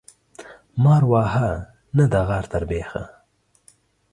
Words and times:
مار 0.83 1.03
وهه، 1.11 1.49
نه 1.97 2.05
د 2.11 2.15
غار 2.27 2.45
تر 2.51 2.63
بيخه. 2.69 3.03